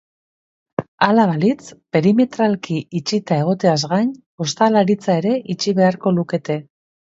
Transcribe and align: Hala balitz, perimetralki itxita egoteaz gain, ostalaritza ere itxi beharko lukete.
Hala 1.07 1.25
balitz, 1.31 1.65
perimetralki 1.97 2.79
itxita 3.01 3.39
egoteaz 3.43 3.77
gain, 3.93 4.11
ostalaritza 4.49 5.21
ere 5.21 5.37
itxi 5.59 5.77
beharko 5.85 6.17
lukete. 6.19 6.61